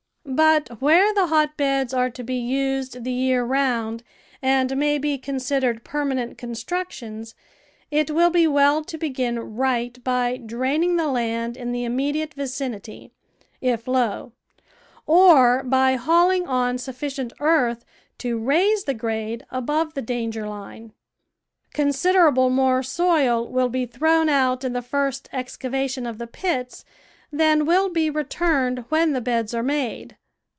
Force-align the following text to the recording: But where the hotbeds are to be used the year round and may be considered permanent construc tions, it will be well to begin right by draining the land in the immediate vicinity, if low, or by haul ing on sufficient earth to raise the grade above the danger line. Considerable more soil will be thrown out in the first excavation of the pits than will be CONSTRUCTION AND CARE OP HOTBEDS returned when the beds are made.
But 0.23 0.81
where 0.81 1.13
the 1.13 1.27
hotbeds 1.27 1.93
are 1.93 2.09
to 2.11 2.23
be 2.23 2.35
used 2.35 3.03
the 3.03 3.11
year 3.11 3.43
round 3.43 4.01
and 4.41 4.77
may 4.77 4.97
be 4.97 5.17
considered 5.17 5.83
permanent 5.83 6.37
construc 6.37 6.91
tions, 6.91 7.35
it 7.89 8.11
will 8.11 8.29
be 8.29 8.47
well 8.47 8.81
to 8.85 8.97
begin 8.97 9.39
right 9.57 10.01
by 10.05 10.37
draining 10.37 10.95
the 10.95 11.09
land 11.09 11.57
in 11.57 11.73
the 11.73 11.83
immediate 11.83 12.33
vicinity, 12.33 13.11
if 13.59 13.89
low, 13.89 14.31
or 15.05 15.63
by 15.63 15.95
haul 15.95 16.29
ing 16.29 16.47
on 16.47 16.77
sufficient 16.77 17.33
earth 17.41 17.83
to 18.19 18.37
raise 18.37 18.85
the 18.85 18.93
grade 18.93 19.45
above 19.49 19.95
the 19.95 20.01
danger 20.03 20.47
line. 20.47 20.93
Considerable 21.73 22.49
more 22.49 22.81
soil 22.83 23.49
will 23.49 23.69
be 23.69 23.85
thrown 23.85 24.29
out 24.29 24.63
in 24.63 24.71
the 24.71 24.81
first 24.83 25.27
excavation 25.33 26.05
of 26.05 26.19
the 26.19 26.27
pits 26.27 26.85
than 27.33 27.65
will 27.65 27.89
be 27.89 28.07
CONSTRUCTION 28.09 28.11
AND 28.11 28.11
CARE 28.11 28.11
OP 28.11 28.15
HOTBEDS 28.15 28.17
returned 28.17 28.85
when 28.91 29.13
the 29.13 29.21
beds 29.21 29.53
are 29.53 29.63
made. 29.63 30.17